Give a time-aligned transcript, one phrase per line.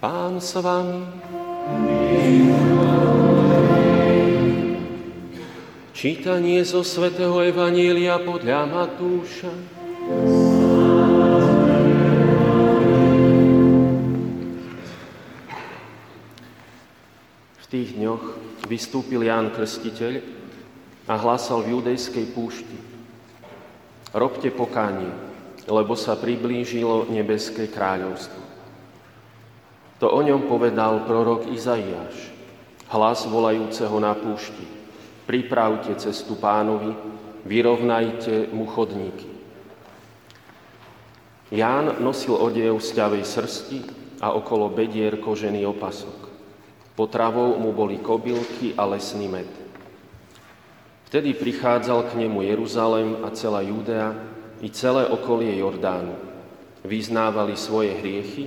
[0.00, 1.04] Pán s vami.
[5.92, 9.52] Čítanie zo svätého Evanielia podľa Matúša.
[17.60, 18.24] V tých dňoch
[18.72, 20.24] vystúpil Ján Krstiteľ
[21.12, 22.78] a hlásal v judejskej púšti.
[24.16, 25.12] Robte pokánie,
[25.68, 28.49] lebo sa priblížilo nebeské kráľovstvo.
[30.00, 32.32] To o ňom povedal prorok Izaiáš,
[32.88, 34.64] hlas volajúceho na púšti.
[35.28, 36.96] Pripravte cestu pánovi,
[37.44, 39.28] vyrovnajte mu chodníky.
[41.52, 43.78] Ján nosil odev z ťavej srsti
[44.24, 46.32] a okolo bedier kožený opasok.
[46.96, 49.50] Potravou mu boli kobylky a lesný med.
[51.10, 54.14] Vtedy prichádzal k nemu Jeruzalem a celá Judea
[54.62, 56.14] i celé okolie Jordánu.
[56.86, 58.46] Vyznávali svoje hriechy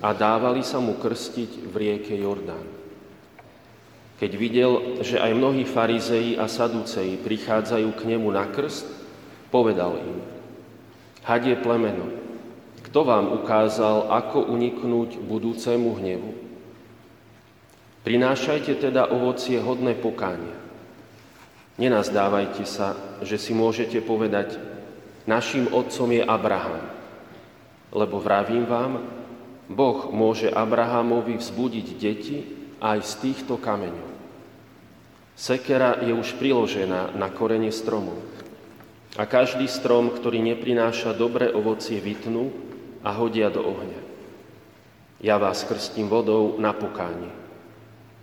[0.00, 2.64] a dávali sa mu krstiť v rieke Jordán.
[4.16, 4.72] Keď videl,
[5.04, 8.88] že aj mnohí farizeji a saduceji prichádzajú k nemu na krst,
[9.52, 10.24] povedal im,
[11.24, 12.08] hadie plemeno,
[12.86, 16.32] kto vám ukázal, ako uniknúť budúcemu hnevu?
[18.08, 20.54] Prinášajte teda ovocie hodné pokánia.
[21.76, 24.56] Nenazdávajte sa, že si môžete povedať,
[25.28, 26.80] našim otcom je Abraham,
[27.92, 29.02] lebo vravím vám,
[29.66, 32.38] Boh môže Abrahamovi vzbudiť deti
[32.78, 34.14] aj z týchto kameňov.
[35.36, 38.16] Sekera je už priložená na korene stromov.
[39.16, 42.52] A každý strom, ktorý neprináša dobré ovocie, vytnú
[43.04, 44.00] a hodia do ohňa.
[45.20, 47.32] Ja vás krstím vodou na pokánie.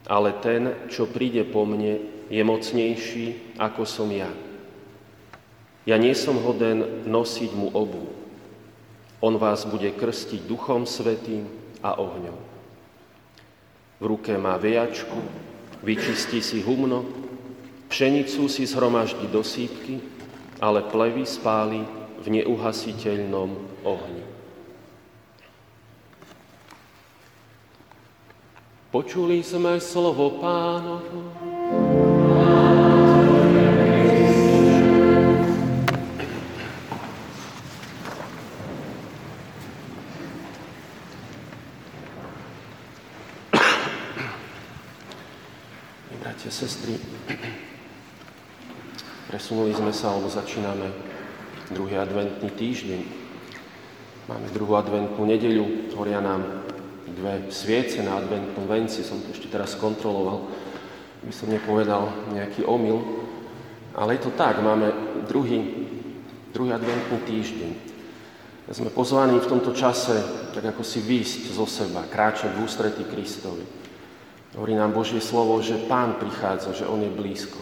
[0.06, 4.30] Ale ten, čo príde po mne, je mocnejší, ako som ja.
[5.84, 8.23] Ja nie som hoden nosiť mu obu,
[9.24, 11.48] on vás bude krstiť Duchom Svetým
[11.80, 12.36] a ohňom.
[14.04, 15.16] V ruke má vejačku,
[15.80, 17.08] vyčistí si humno,
[17.88, 20.04] pšenicu si zhromaždí do sípky,
[20.60, 21.88] ale plevy spáli
[22.20, 23.50] v neuhasiteľnom
[23.88, 24.24] ohni.
[28.92, 32.13] Počuli sme slovo pánovo.
[46.44, 47.00] Bratia, sestry,
[49.32, 50.92] presunuli sme sa, alebo začíname
[51.72, 53.02] druhý adventný týždeň.
[54.28, 56.68] Máme druhú adventnú nedeľu, horia nám
[57.16, 60.52] dve sviece na adventnom venci, som to ešte teraz kontroloval,
[61.24, 63.24] by som nepovedal nejaký omyl.
[63.96, 64.92] Ale je to tak, máme
[65.24, 65.64] druhý,
[66.52, 67.72] druhý adventný týždeň.
[68.68, 70.20] Sme pozvaní v tomto čase,
[70.52, 73.83] tak ako si výsť zo seba, kráčať v ústretí Kristovi.
[74.54, 77.58] Hovorí nám Božie slovo, že Pán prichádza, že On je blízko.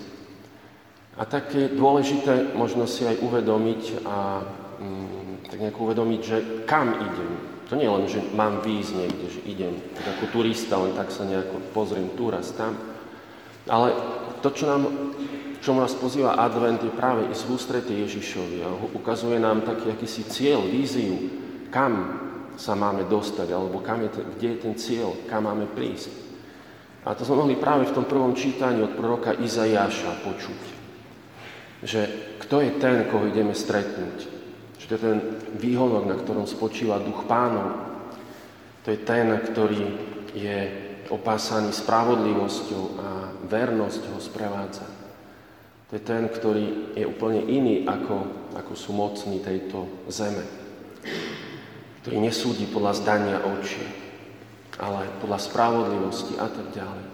[1.16, 4.44] A tak je dôležité možno si aj uvedomiť a
[4.80, 6.38] mm, tak nejak uvedomiť, že
[6.68, 7.32] kam idem.
[7.72, 11.12] To nie je len, že mám výjsť niekde, že idem tak ako turista, len tak
[11.12, 12.76] sa nejako pozriem tu raz tam.
[13.72, 13.96] Ale
[14.44, 14.84] to, čo nám
[15.62, 18.66] čo nás pozýva advent, je práve ísť v ústrete Ježišovi.
[18.66, 21.30] A ukazuje nám taký akýsi cieľ, víziu,
[21.70, 22.18] kam
[22.58, 26.31] sa máme dostať, alebo kam je ten, kde je ten cieľ, kam máme prísť.
[27.02, 30.62] A to sme mohli práve v tom prvom čítaní od proroka Izajaša počuť.
[31.82, 32.02] Že
[32.46, 34.18] kto je ten, koho ideme stretnúť?
[34.78, 35.20] Že to je ten
[35.58, 37.74] výhonok, na ktorom spočíva duch pánov.
[38.86, 39.82] To je ten, ktorý
[40.38, 40.58] je
[41.10, 43.08] opásaný spravodlivosťou a
[43.50, 44.86] vernosť ho sprevádza.
[45.90, 50.46] To je ten, ktorý je úplne iný, ako, ako sú mocní tejto zeme.
[52.02, 54.01] Ktorý nesúdi podľa zdania očí,
[54.80, 57.06] ale podľa spravodlivosti a tak ďalej.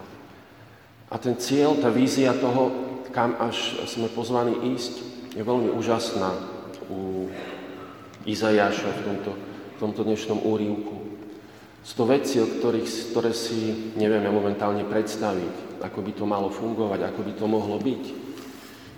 [1.08, 2.70] A ten cieľ, tá vízia toho,
[3.16, 4.94] kam až sme pozvaní ísť,
[5.34, 6.36] je veľmi úžasná
[6.92, 7.32] u
[8.28, 9.32] Izajaša v tomto,
[9.74, 10.96] v tomto dnešnom úrivku.
[11.80, 17.00] Sú to veci, o ktorých, ktoré si nevieme momentálne predstaviť, ako by to malo fungovať,
[17.08, 18.04] ako by to mohlo byť.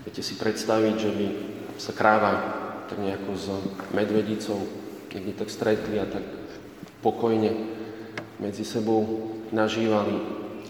[0.09, 1.27] Viete si predstaviť, že by
[1.77, 2.33] sa kráva
[2.89, 3.45] tak nejako s
[3.93, 4.57] medvedicou
[5.13, 6.25] niekde tak stretli a tak
[7.05, 7.78] pokojne
[8.39, 10.15] medzi sebou nažívali,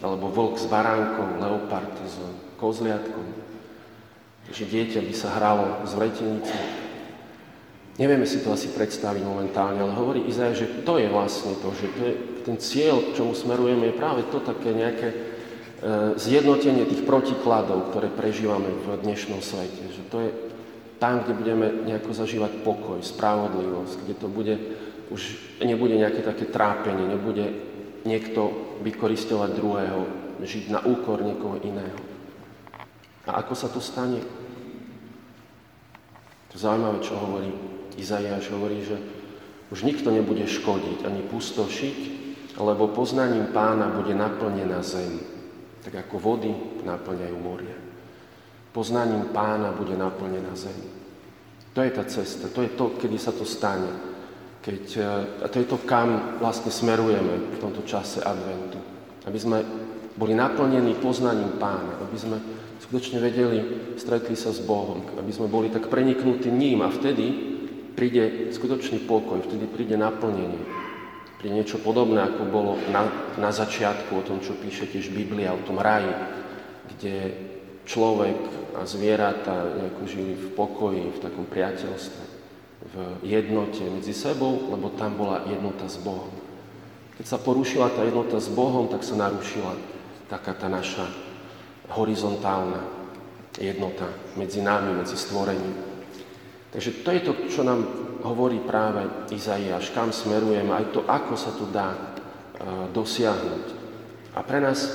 [0.02, 2.18] alebo vlk s baránkom, leopard s
[2.58, 3.26] kozliatkom.
[4.50, 6.56] Takže dieťa by sa hralo z vretenice.
[8.00, 11.86] Nevieme si to asi predstaviť momentálne, ale hovorí Izaja, že to je vlastne to, že
[11.94, 15.16] to je ten cieľ, k čomu smerujeme, je práve to také nejaké e,
[16.16, 19.84] zjednotenie tých protikladov, ktoré prežívame v dnešnom svete.
[19.92, 20.30] Že to je
[20.96, 24.54] tam, kde budeme nejako zažívať pokoj, spravodlivosť, kde to bude
[25.10, 25.22] už
[25.60, 27.50] nebude nejaké také trápenie, nebude
[28.06, 30.00] niekto vykoristovať druhého,
[30.40, 32.00] žiť na úkor niekoho iného.
[33.28, 34.22] A ako sa to stane?
[36.50, 37.50] To zaujímavé, čo hovorí
[37.94, 38.50] Izaiáš.
[38.50, 38.96] Hovorí, že
[39.70, 41.98] už nikto nebude škodiť ani pustošiť,
[42.58, 45.22] lebo poznaním pána bude naplnená zem,
[45.86, 46.50] tak ako vody
[46.82, 47.78] naplňajú moria.
[48.74, 50.74] Poznaním pána bude naplnená zem.
[51.74, 54.09] To je tá cesta, to je to, kedy sa to stane.
[54.60, 55.04] Keď, e,
[55.40, 58.76] a to je to, kam vlastne smerujeme v tomto čase adventu.
[59.24, 59.58] Aby sme
[60.20, 62.36] boli naplnení poznaním pána, aby sme
[62.84, 63.58] skutočne vedeli,
[63.96, 67.56] stretli sa s Bohom, aby sme boli tak preniknutí ním a vtedy
[67.96, 70.60] príde skutočný pokoj, vtedy príde naplnenie.
[71.40, 73.08] Príde niečo podobné, ako bolo na,
[73.40, 76.12] na začiatku o tom, čo píše tiež Biblia, o tom raji,
[76.92, 77.16] kde
[77.88, 78.36] človek
[78.76, 79.72] a zvieratá
[80.04, 82.29] žili v pokoji, v takom priateľstve
[82.90, 86.30] v jednote medzi sebou, lebo tam bola jednota s Bohom.
[87.20, 89.76] Keď sa porušila tá jednota s Bohom, tak sa narušila
[90.26, 91.06] taká tá naša
[91.90, 92.82] horizontálna
[93.58, 95.74] jednota medzi nami, medzi stvorením.
[96.70, 97.82] Takže to je to, čo nám
[98.22, 99.02] hovorí práve
[99.34, 103.64] Izaiáš, kam smerujeme, aj to, ako sa to dá uh, dosiahnuť.
[104.38, 104.86] A pre nás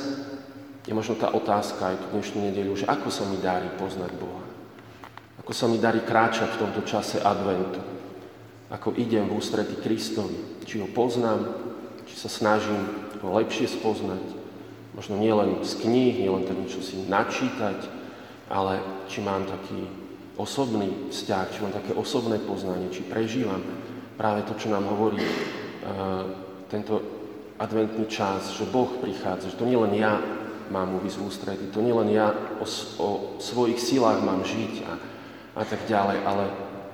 [0.87, 4.44] je možno tá otázka aj tú dnešnú nedelu, že ako sa mi darí poznať Boha.
[5.45, 7.77] Ako sa mi darí kráčať v tomto čase adventu.
[8.73, 10.65] Ako idem v ústrety Kristovi.
[10.65, 11.53] Či ho poznám,
[12.09, 12.81] či sa snažím
[13.21, 14.25] ho lepšie spoznať.
[14.97, 17.77] Možno nielen z kníh, nielen tak niečo si načítať,
[18.49, 19.85] ale či mám taký
[20.33, 23.61] osobný vzťah, či mám také osobné poznanie, či prežívam
[24.17, 26.25] práve to, čo nám hovorí uh,
[26.73, 27.05] tento
[27.61, 30.17] adventný čas, že Boh prichádza, že to nielen ja
[30.73, 32.65] mám mu vysť ústrety, to nielen ja o,
[32.97, 34.91] o svojich silách mám žiť a
[35.55, 36.45] a tak ďalej, ale,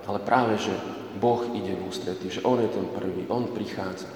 [0.06, 0.74] ale práve, že
[1.18, 4.08] Boh ide v ústretí, že On je ten prvý, On prichádza,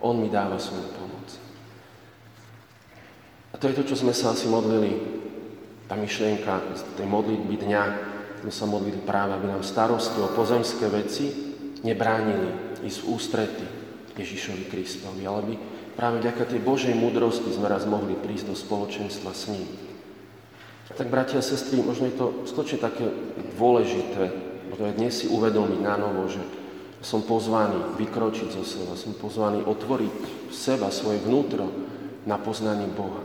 [0.00, 1.28] On mi dáva svoju pomoc.
[3.52, 4.96] A to je to, čo sme sa asi modlili,
[5.86, 7.84] tá myšlienka z tej modlitby dňa,
[8.42, 11.30] sme sa modlili práve, aby nám starosti o pozemské veci
[11.84, 13.66] nebránili ísť v ústrety
[14.18, 15.54] Ježišovi Kristovi, ale by
[15.94, 19.91] práve vďaka tej Božej múdrosti sme raz mohli prísť do spoločenstva s ním.
[20.92, 23.08] Tak, bratia a sestry, možno je to skutočne také
[23.56, 24.28] dôležité,
[24.68, 26.44] možno aj dnes si uvedomiť na novo, že
[27.00, 30.14] som pozvaný vykročiť zo seba, som pozvaný otvoriť
[30.52, 31.72] seba, svoje vnútro
[32.28, 33.24] na poznanie Boha.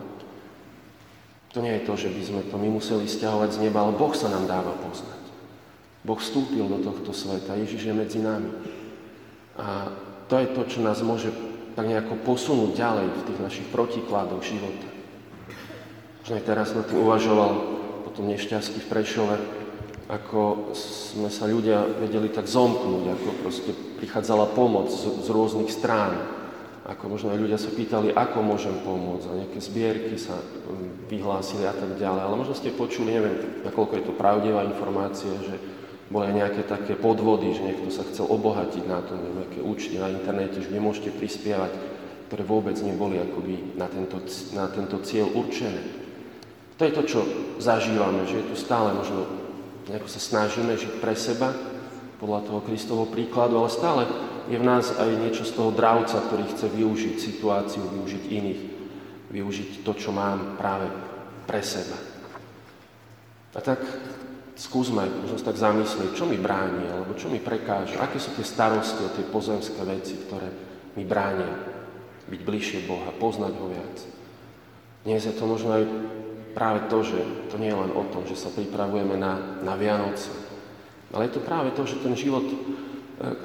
[1.54, 4.16] To nie je to, že by sme to my museli stiahovať z neba, ale Boh
[4.16, 5.22] sa nám dáva poznať.
[6.08, 8.48] Boh vstúpil do tohto sveta, Ježiš je medzi nami.
[9.60, 9.92] A
[10.31, 11.36] to je to, čo nás môže
[11.75, 14.97] tak nejako posunúť ďalej v tých našich protikladoch života.
[16.27, 17.51] Možno aj teraz na tým uvažoval
[18.03, 19.39] po tom nešťastí v Prešove,
[20.12, 26.19] ako sme sa ľudia vedeli tak zomknúť, ako proste prichádzala pomoc z, z rôznych strán.
[26.83, 31.63] Ako možno aj ľudia sa pýtali, ako môžem pomôcť a nejaké zbierky sa um, vyhlásili
[31.63, 32.19] a tak ďalej.
[32.19, 35.56] Ale možno ste počuli, neviem, nakoľko je to pravdivá informácia, že
[36.12, 39.95] boli aj nejaké také podvody, že niekto sa chcel obohatiť na to, neviem, nejaké účty
[39.95, 41.71] na internete, že nemôžete prispievať,
[42.27, 44.19] ktoré vôbec neboli akoby na tento,
[44.51, 46.06] na tento cieľ určené.
[46.77, 47.19] To je to, čo
[47.57, 49.25] zažívame, že je tu stále možno,
[49.89, 51.53] nejako sa snažíme žiť pre seba,
[52.18, 54.01] podľa toho Kristovho príkladu, ale stále
[54.50, 58.62] je v nás aj niečo z toho dravca, ktorý chce využiť situáciu, využiť iných,
[59.29, 60.89] využiť to, čo mám práve
[61.46, 61.98] pre seba.
[63.53, 63.81] A tak
[64.57, 69.01] skúsme možno tak zamyslieť, čo mi bráni, alebo čo mi prekáža, aké sú tie starosti
[69.05, 70.50] o tie pozemské veci, ktoré
[70.98, 71.53] mi bránia
[72.27, 73.98] byť bližšie Boha, poznať ho viac.
[75.05, 75.84] Dnes je to možno aj
[76.58, 77.22] práve to, že
[77.54, 80.34] to nie je len o tom, že sa pripravujeme na, na Vianoce,
[81.14, 82.58] ale je to práve to, že ten život, e,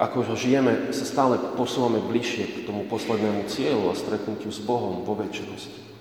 [0.00, 5.04] ako ho žijeme, sa stále posúvame bližšie k tomu poslednému cieľu a stretnutiu s Bohom
[5.04, 5.92] vo väčšnosti.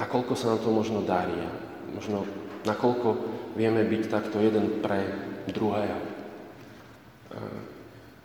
[0.00, 1.50] Nakoľko sa nám to možno darí a
[1.92, 2.24] možno
[2.64, 3.08] nakoľko
[3.60, 5.04] vieme byť takto jeden pre
[5.52, 6.00] druhého.
[6.00, 6.08] E,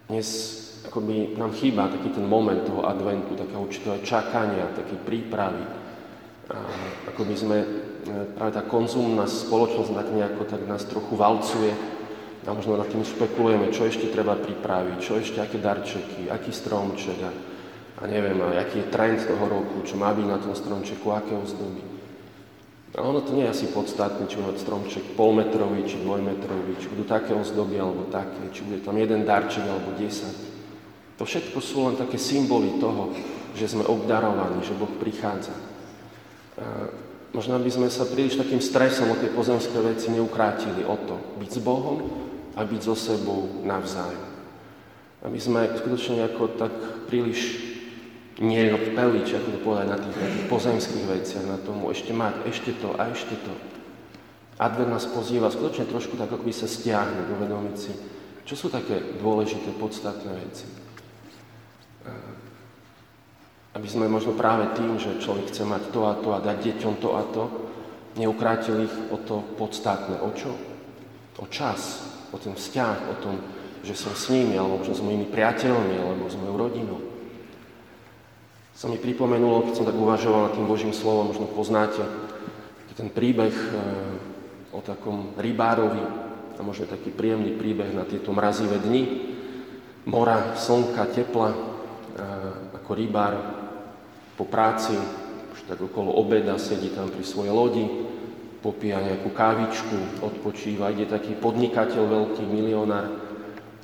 [0.08, 0.27] dnes
[0.88, 5.84] akoby nám chýba taký ten moment toho adventu, takého určitého čakania, takej prípravy,
[7.09, 7.67] ako by sme, e,
[8.37, 11.73] práve tá konzumná spoločnosť tak nejako tak nás trochu valcuje
[12.45, 17.17] a možno nad tým špekulujeme, čo ešte treba pripraviť, čo ešte, aké darčeky, aký stromček
[17.25, 17.31] a,
[17.97, 21.33] a neviem, a aký je trend toho roku, čo má byť na tom stromčeku, aké
[21.33, 21.81] ozdoby.
[22.95, 27.03] A ono to nie je asi podstatné, či bude stromček polmetrový, či dvojmetrový, či budú
[27.03, 31.19] také ozdoby alebo také, či bude tam jeden darček alebo 10.
[31.19, 33.11] To všetko sú len také symboly toho,
[33.57, 35.64] že sme obdarovaní, že Boh prichádza.
[37.35, 41.50] Možno by sme sa príliš takým stresom o tie pozemské veci neukrátili o to, byť
[41.51, 42.00] s Bohom
[42.55, 44.24] a byť so sebou navzájom.
[45.19, 46.71] Aby sme skutočne ako tak
[47.12, 47.59] príliš
[48.39, 52.47] nie pelič, ako to povedať, na tých, na tých pozemských veciach, na tomu ešte mať,
[52.47, 53.53] ešte to a ešte to.
[54.55, 57.91] Advent nás pozýva skutočne trošku tak, ako by sa stiahnuť, uvedomiť si,
[58.47, 60.67] čo sú také dôležité, podstatné veci.
[63.75, 66.94] Aby sme možno práve tým, že človek chce mať to a to a dať deťom
[67.03, 67.44] to a to,
[68.15, 70.24] neukrátili ich o to podstatné.
[70.24, 70.55] O čo?
[71.36, 73.36] O čas, o ten vzťah, o tom,
[73.84, 77.00] že som s nimi, alebo možno s mojimi priateľmi, alebo s mojou rodinou.
[78.72, 82.03] Sa mi pripomenulo, keď som tak uvažoval tým Božím slovom, možno poznáte
[82.96, 83.70] ten príbeh e,
[84.72, 86.03] o takom rybárovi,
[86.55, 89.03] a možno taký príjemný príbeh na tieto mrazivé dni,
[90.08, 91.58] mora, slnka, tepla, e,
[92.79, 93.64] ako rybár
[94.35, 94.95] po práci,
[95.55, 97.85] už tak okolo obeda sedí tam pri svojej lodi,
[98.59, 103.25] popíja nejakú kávičku, odpočíva, ide taký podnikateľ, veľký milionár,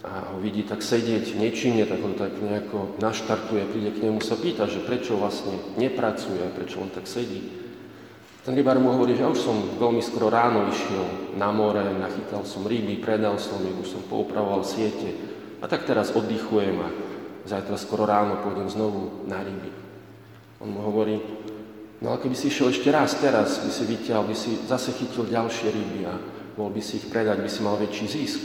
[0.01, 4.33] a ho vidí tak sedieť nečinne, tak ho tak nejako naštartuje, príde k nemu sa
[4.33, 7.61] pýta, že prečo vlastne nepracuje, prečo on tak sedí.
[8.41, 12.41] Ten rybár mu hovorí, že ja už som veľmi skoro ráno išiel na more, nachytal
[12.41, 15.13] som ryby, predal som ich, už som poupravoval siete
[15.61, 16.89] a tak teraz oddychujem a
[17.45, 19.69] zajtra skoro ráno pôjdem znovu na ryby.
[20.61, 21.17] On mu hovorí,
[22.05, 25.25] no ale keby si išiel ešte raz teraz, by si vyťahol, by si zase chytil
[25.25, 26.13] ďalšie ryby a
[26.53, 28.41] mohol by si ich predať, by si mal väčší zisk.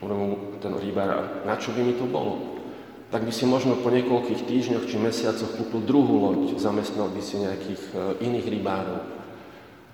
[0.00, 2.56] Hovorí mu ten rybár, na čo by mi to bolo?
[3.10, 7.42] Tak by si možno po niekoľkých týždňoch či mesiacoch kúpil druhú loď, zamestnal by si
[7.42, 9.02] nejakých e, iných rybárov.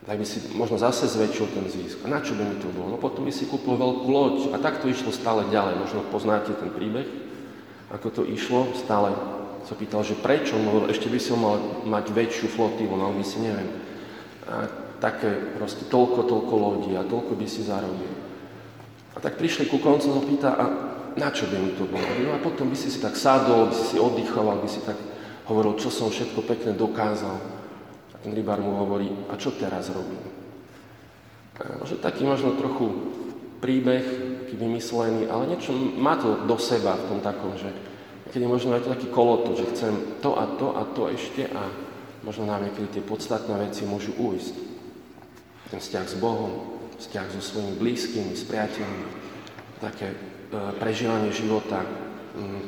[0.04, 2.04] Tak by si možno zase zväčšil ten zisk.
[2.04, 2.94] A na čo by mi to bolo?
[2.94, 4.36] No potom by si kúpil veľkú loď.
[4.54, 5.80] A tak to išlo stále ďalej.
[5.82, 7.08] Možno poznáte ten príbeh,
[7.90, 8.70] ako to išlo.
[8.78, 9.16] Stále
[9.66, 10.54] sa pýtal, že prečo?
[10.54, 13.66] No, ešte by si mal mať väčšiu flotilu, no by si neviem.
[14.46, 14.70] A
[15.02, 18.08] také proste toľko, toľko lodí a toľko by si zarobil.
[19.12, 20.64] A tak prišli ku koncu a pýta, a
[21.18, 22.06] na čo by mi to bolo?
[22.22, 24.96] No a potom by si si tak sadol, by si si oddychoval, by si tak
[25.50, 27.36] hovoril, čo som všetko pekne dokázal.
[28.12, 30.22] A ten rybár mu hovorí, a čo teraz robím?
[31.80, 32.86] Možno taký možno trochu
[33.64, 34.04] príbeh,
[34.44, 37.72] taký vymyslený, ale niečo má to do seba v tom takom, že
[38.30, 41.46] keď je možno aj to taký koloto, že chcem to a to a to ešte
[41.46, 41.62] a
[42.26, 44.54] možno nám niekedy tie podstatné veci môžu ujsť.
[45.70, 49.04] Ten vzťah s Bohom, vzťah so svojimi blízkymi, s priateľmi,
[49.78, 50.16] také e,
[50.78, 51.86] prežívanie života
[52.34, 52.62] mm,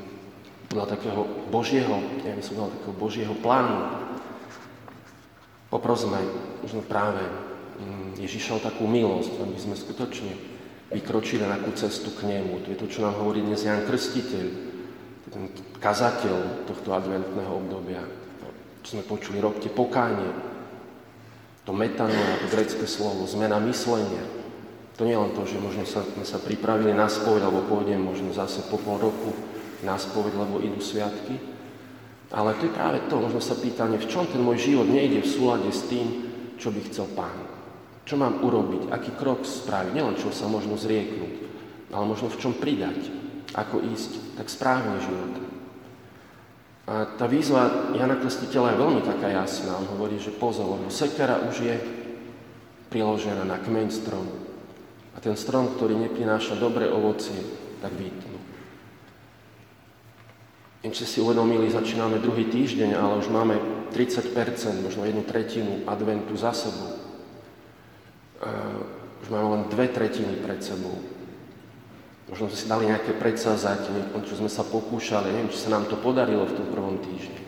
[0.70, 4.06] podľa takého Božieho, neviem, som dal takého Božieho plánu.
[5.72, 6.20] Poprosme
[6.62, 10.32] možno práve mm, Ježiša o takú milosť, aby sme skutočne
[10.92, 12.64] vykročili na takú cestu k nemu.
[12.64, 14.67] To je to, čo nám hovorí dnes Jan Krstiteľ,
[15.28, 18.02] ten kazateľ tohto adventného obdobia.
[18.82, 20.32] Čo sme počuli, robte pokánie,
[21.68, 24.24] to metanoja, to grecké slovo, zmena myslenia.
[24.96, 28.00] To nie je len to, že možno sa, sme sa pripravili na spoveď, alebo pôjdem
[28.00, 29.36] možno zase po pol roku
[29.84, 31.38] na spoveď, lebo idú sviatky.
[32.32, 35.28] Ale to je práve to, možno sa pýtanie, v čom ten môj život nejde v
[35.28, 37.36] súlade s tým, čo by chcel Pán.
[38.08, 41.34] Čo mám urobiť, aký krok spraviť, nielen čo sa možno zrieknúť,
[41.92, 45.34] ale možno v čom pridať, ako ísť tak správne život.
[46.88, 49.76] A tá výzva Jana Krstiteľa je veľmi taká jasná.
[49.76, 51.76] On hovorí, že pozor, lebo sekera už je
[52.88, 54.32] priložená na kmeň stromu.
[55.12, 57.36] A ten strom, ktorý neprináša dobré ovocie,
[57.84, 58.40] tak vytnú.
[60.78, 63.58] Len si uvedomili, začíname druhý týždeň, ale už máme
[63.92, 64.32] 30%,
[64.80, 66.96] možno jednu tretinu adventu za sebou.
[68.40, 68.48] A
[69.20, 71.17] už máme len dve tretiny pred sebou.
[72.28, 73.88] Možno sme si dali nejaké predsazať,
[74.28, 77.40] čo sme sa pokúšali, neviem, či sa nám to podarilo v tom prvom týždni.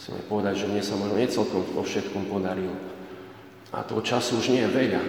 [0.00, 2.72] Musíme povedať, že mne sa možno necelkom vo všetkom podarilo.
[3.68, 5.02] A toho času už nie je veľa.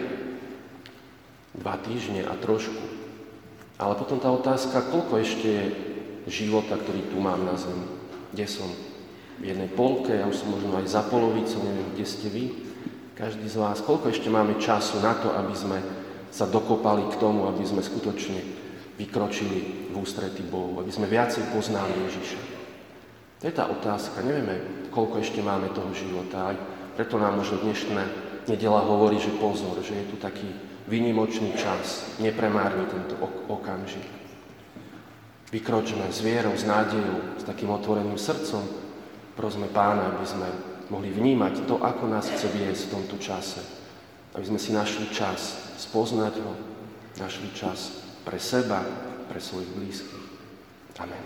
[1.63, 2.83] Dva týždne a trošku.
[3.79, 5.63] Ale potom tá otázka, koľko ešte je
[6.27, 7.87] života, ktorý tu mám na zemi.
[8.35, 8.67] Kde som?
[9.39, 12.51] V jednej polke, ja už som možno aj za polovicou, neviem, kde ste vy.
[13.15, 15.79] Každý z vás, koľko ešte máme času na to, aby sme
[16.27, 18.43] sa dokopali k tomu, aby sme skutočne
[18.99, 22.41] vykročili v ústrety Bohu, aby sme viacej poznali Ježiša.
[23.39, 24.19] To je tá otázka.
[24.19, 26.51] Nevieme, koľko ešte máme toho života.
[26.51, 26.57] Aj
[26.99, 28.03] preto nám možno dnešná
[28.51, 30.51] nedela hovorí, že pozor, že je tu taký
[30.91, 32.11] vynimočný čas.
[32.19, 34.03] Nepremárni tento ok- okamžik.
[35.55, 38.61] Vykročme s vierou, s nádejou, s takým otvoreným srdcom.
[39.39, 40.49] Prosme Pána, aby sme
[40.91, 43.63] mohli vnímať to, ako nás chce viesť v tomto čase.
[44.35, 46.53] Aby sme si našli čas spoznať ho,
[47.17, 48.85] našli čas pre seba,
[49.25, 50.21] pre svojich blízkych.
[51.01, 51.23] Amen.